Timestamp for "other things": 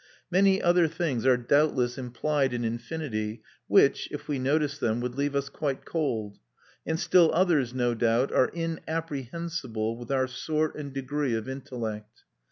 0.59-1.27